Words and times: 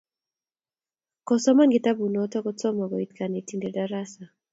Kosoman 1.27 1.69
kitabut 1.75 2.09
noto 2.13 2.37
kotomo 2.45 2.83
koit 2.91 3.11
kanetindet 3.17 3.73
tarasa 3.75 4.25